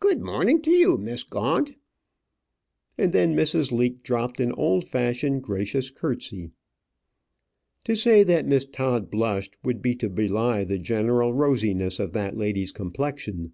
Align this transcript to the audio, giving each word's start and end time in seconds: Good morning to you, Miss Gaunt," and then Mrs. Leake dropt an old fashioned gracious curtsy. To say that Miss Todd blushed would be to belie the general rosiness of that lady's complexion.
Good 0.00 0.22
morning 0.22 0.62
to 0.62 0.70
you, 0.70 0.96
Miss 0.96 1.24
Gaunt," 1.24 1.76
and 2.96 3.12
then 3.12 3.36
Mrs. 3.36 3.70
Leake 3.70 4.02
dropt 4.02 4.40
an 4.40 4.50
old 4.52 4.86
fashioned 4.86 5.42
gracious 5.42 5.90
curtsy. 5.90 6.52
To 7.84 7.94
say 7.94 8.22
that 8.22 8.46
Miss 8.46 8.64
Todd 8.64 9.10
blushed 9.10 9.58
would 9.62 9.82
be 9.82 9.94
to 9.96 10.08
belie 10.08 10.64
the 10.64 10.78
general 10.78 11.34
rosiness 11.34 12.00
of 12.00 12.12
that 12.14 12.34
lady's 12.34 12.72
complexion. 12.72 13.52